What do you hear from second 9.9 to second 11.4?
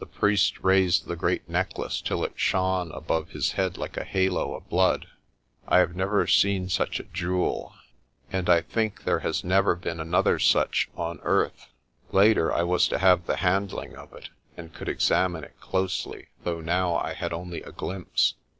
another such on